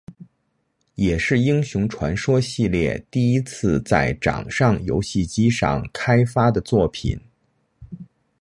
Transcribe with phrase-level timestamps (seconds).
[0.95, 7.15] 也是英雄传说系列第一次在掌上游戏机上开发的作品。